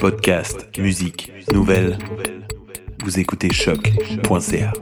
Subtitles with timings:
[0.00, 1.96] Podcast, musique, nouvelles.
[3.04, 4.72] Vous écoutez choc.ca.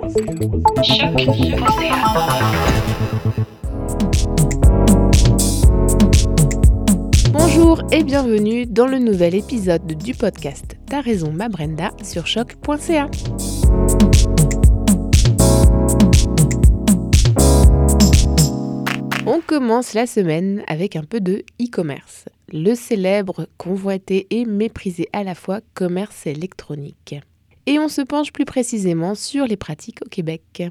[7.32, 13.08] Bonjour et bienvenue dans le nouvel épisode du podcast T'as raison ma Brenda sur choc.ca.
[19.26, 25.24] On commence la semaine avec un peu de e-commerce, le célèbre, convoité et méprisé à
[25.24, 27.16] la fois commerce électronique.
[27.66, 30.62] Et on se penche plus précisément sur les pratiques au Québec.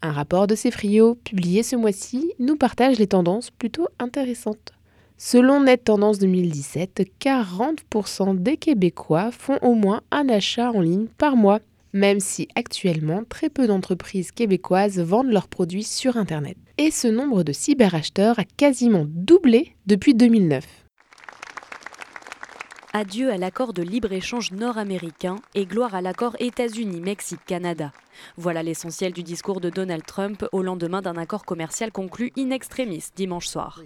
[0.00, 4.72] Un rapport de Cefrio, publié ce mois-ci, nous partage les tendances plutôt intéressantes.
[5.16, 11.36] Selon Net Tendance 2017, 40% des Québécois font au moins un achat en ligne par
[11.36, 11.60] mois,
[11.92, 16.56] même si actuellement très peu d'entreprises québécoises vendent leurs produits sur Internet.
[16.78, 20.81] Et ce nombre de cyberacheteurs a quasiment doublé depuis 2009.
[22.94, 27.90] Adieu à l'accord de libre-échange nord-américain et gloire à l'accord États-Unis-Mexique-Canada.
[28.36, 33.04] Voilà l'essentiel du discours de Donald Trump au lendemain d'un accord commercial conclu in extremis
[33.16, 33.80] dimanche soir.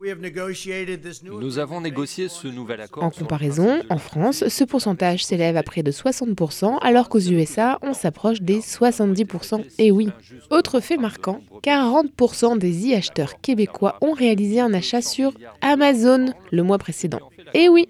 [0.00, 3.02] Nous avons négocié ce nouvel accord.
[3.02, 7.94] En comparaison, en France, ce pourcentage s'élève à près de 60%, alors qu'aux USA, on
[7.94, 9.64] s'approche des 70%.
[9.78, 10.08] Et oui,
[10.50, 16.78] autre fait marquant, 40% des e-acheteurs québécois ont réalisé un achat sur Amazon le mois
[16.78, 17.20] précédent.
[17.54, 17.86] Et oui,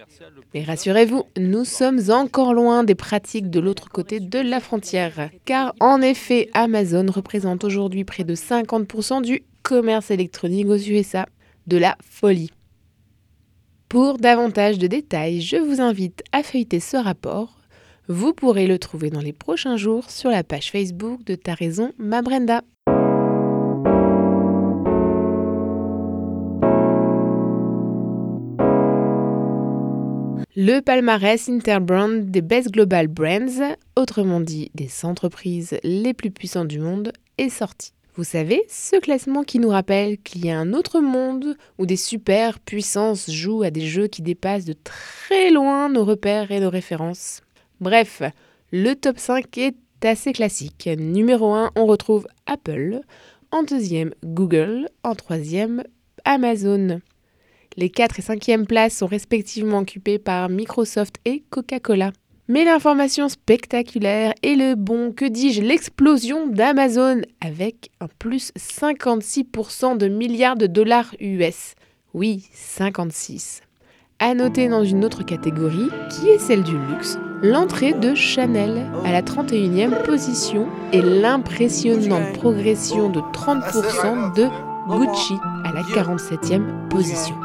[0.55, 5.75] mais rassurez-vous, nous sommes encore loin des pratiques de l'autre côté de la frontière, car
[5.81, 11.27] en effet, Amazon représente aujourd'hui près de 50% du commerce électronique aux USA
[11.67, 12.51] de la folie.
[13.89, 17.57] Pour davantage de détails, je vous invite à feuilleter ce rapport.
[18.09, 21.93] Vous pourrez le trouver dans les prochains jours sur la page Facebook de Ta raison,
[21.99, 22.63] ma Brenda.
[30.59, 36.79] Le palmarès Interbrand des Best Global Brands, autrement dit des entreprises les plus puissantes du
[36.79, 37.93] monde, est sorti.
[38.15, 41.99] Vous savez, ce classement qui nous rappelle qu'il y a un autre monde où des
[41.99, 46.71] super puissances jouent à des jeux qui dépassent de très loin nos repères et nos
[46.71, 47.43] références.
[47.83, 48.23] Bref,
[48.73, 50.89] le top 5 est assez classique.
[50.99, 53.01] Numéro 1, on retrouve Apple.
[53.51, 54.89] En deuxième, Google.
[55.03, 55.85] En troisième,
[56.25, 57.03] Amazon.
[57.79, 62.13] Les 4 et 5e places sont respectivement occupées par Microsoft et Coca-Cola.
[62.49, 70.09] Mais l'information spectaculaire est le bon, que dis-je, l'explosion d'Amazon avec un plus 56% de
[70.09, 71.75] milliards de dollars US.
[72.15, 73.63] Oui, 56.
[74.21, 79.13] À noter dans une autre catégorie, qui est celle du luxe, l'entrée de Chanel à
[79.13, 84.47] la 31e position et l'impressionnante progression de 30% de
[84.89, 85.35] Gucci
[85.65, 87.37] à la 47e position.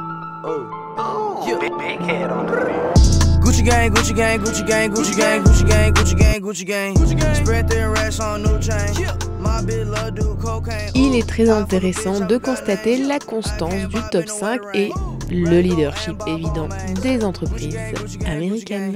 [3.42, 7.36] Gucci gang, Gucci gang, Gucci gang, Gucci gang, Gucci gang, Gucci gang, Gucci gang.
[7.36, 8.96] Spread their rest on new chain.
[9.40, 10.92] My bitch love do cocaine.
[10.96, 14.90] Il est très intéressant de constater la constance du top 5 et
[15.30, 16.70] le leadership évident
[17.04, 17.78] des entreprises
[18.26, 18.96] américaines.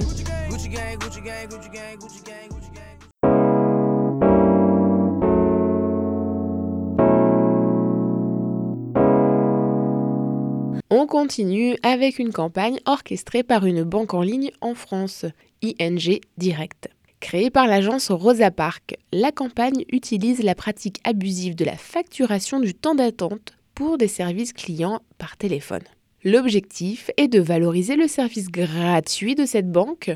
[10.88, 15.24] On continue avec une campagne orchestrée par une banque en ligne en France,
[15.60, 16.88] ING Direct.
[17.18, 22.72] Créée par l'agence Rosa Park, la campagne utilise la pratique abusive de la facturation du
[22.72, 25.82] temps d'attente pour des services clients par téléphone.
[26.22, 30.12] L'objectif est de valoriser le service gratuit de cette banque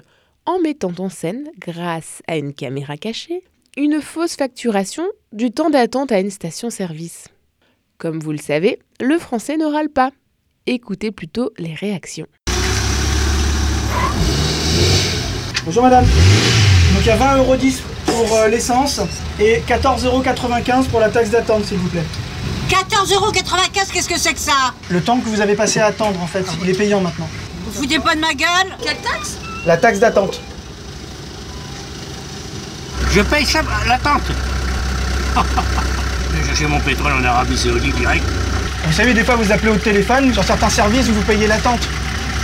[0.47, 3.43] en mettant en scène, grâce à une caméra cachée,
[3.77, 7.27] une fausse facturation du temps d'attente à une station-service.
[7.99, 10.13] Comme vous le savez, le français ne râle pas
[10.67, 12.27] écoutez plutôt les réactions.
[15.65, 16.05] Bonjour madame.
[16.05, 19.01] Donc il y a 20,10€ pour euh, l'essence
[19.39, 22.05] et 14,95€ pour la taxe d'attente s'il vous plaît.
[22.69, 24.75] 14,95€ qu'est-ce que c'est que ça?
[24.91, 27.29] Le temps que vous avez passé à attendre en fait, il est payant maintenant.
[27.67, 28.77] Vous foutez pas de ma gueule?
[28.83, 29.39] Quelle taxe?
[29.67, 30.41] La taxe d'attente.
[33.13, 34.23] Je paye ça, l'attente.
[36.37, 38.25] J'ai cherché mon pétrole en Arabie Saoudite direct.
[38.87, 41.81] Vous savez, des fois, vous appelez au téléphone, sur certains services, vous payez l'attente.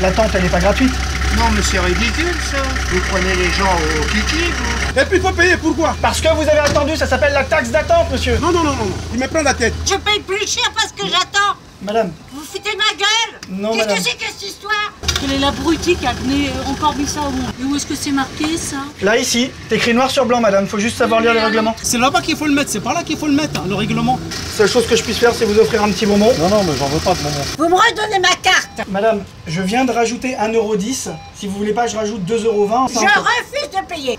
[0.00, 0.92] L'attente, elle n'est pas gratuite.
[1.36, 2.58] Non, mais c'est ridicule, ça.
[2.90, 3.64] Vous prenez les gens
[4.00, 5.00] au kiki, vous.
[5.00, 5.96] Et puis, il faut payer, pourquoi?
[6.00, 8.38] Parce que vous avez attendu, ça s'appelle la taxe d'attente, monsieur.
[8.38, 9.74] Non, non, non, non, il me prend la tête.
[9.86, 11.56] Je paye plus cher parce que j'attends.
[11.82, 12.12] Madame.
[12.32, 13.40] Vous foutez de ma gueule?
[13.60, 13.96] Non, Qu'est-ce madame.
[13.98, 14.92] que c'est que cette histoire?
[15.26, 17.96] Quelle est l'abruti qui a donné encore mis ça au monde Et où est-ce que
[17.96, 20.68] c'est marqué ça Là, ici, c'est écrit noir sur blanc, madame.
[20.68, 21.74] Faut juste savoir lire les règlements.
[21.82, 23.74] C'est là-bas qu'il faut le mettre, c'est par là qu'il faut le mettre, hein, le
[23.74, 24.20] règlement.
[24.56, 26.32] Seule chose que je puisse faire, c'est vous offrir un petit bonbon.
[26.38, 27.44] Non, non, mais j'en veux pas de moment.
[27.58, 31.10] Vous me redonnez ma carte Madame, je viens de rajouter 1,10€.
[31.34, 32.92] Si vous voulez pas, je rajoute 2,20€.
[32.92, 34.18] Je refuse de payer.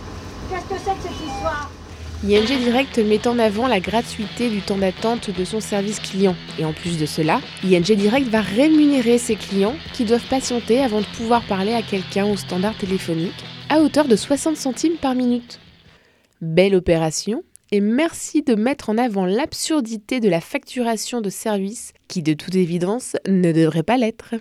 [0.50, 1.70] Qu'est-ce que c'est que cette histoire?
[2.24, 6.36] ING Direct met en avant la gratuité du temps d'attente de son service client.
[6.58, 11.02] Et en plus de cela, ING Direct va rémunérer ses clients qui doivent patienter avant
[11.02, 15.60] de pouvoir parler à quelqu'un au standard téléphonique à hauteur de 60 centimes par minute.
[16.42, 22.24] Belle opération et merci de mettre en avant l'absurdité de la facturation de services qui
[22.24, 24.34] de toute évidence ne devrait pas l'être.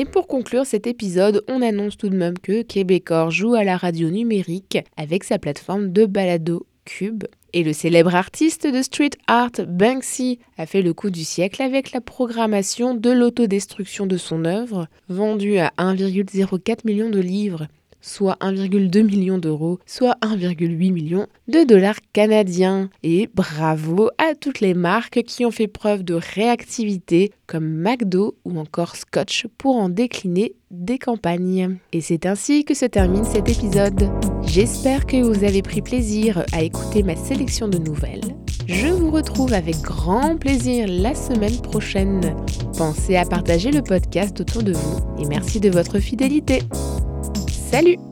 [0.00, 3.76] Et pour conclure cet épisode, on annonce tout de même que Québecor joue à la
[3.76, 7.24] radio numérique avec sa plateforme de balado Cube.
[7.52, 11.90] Et le célèbre artiste de street art Banksy a fait le coup du siècle avec
[11.90, 17.66] la programmation de l'autodestruction de son œuvre, vendue à 1,04 million de livres
[18.00, 22.90] soit 1,2 million d'euros, soit 1,8 million de dollars canadiens.
[23.02, 28.58] Et bravo à toutes les marques qui ont fait preuve de réactivité comme McDo ou
[28.58, 31.78] encore Scotch pour en décliner des campagnes.
[31.92, 34.10] Et c'est ainsi que se termine cet épisode.
[34.42, 38.36] J'espère que vous avez pris plaisir à écouter ma sélection de nouvelles.
[38.66, 42.36] Je vous retrouve avec grand plaisir la semaine prochaine.
[42.76, 46.60] Pensez à partager le podcast autour de vous et merci de votre fidélité.
[47.70, 48.07] Salut